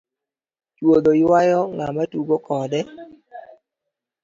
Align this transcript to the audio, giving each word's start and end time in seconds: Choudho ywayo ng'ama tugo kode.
Choudho 0.75 1.11
ywayo 1.21 1.61
ng'ama 1.75 2.03
tugo 2.11 2.35
kode. 2.47 2.79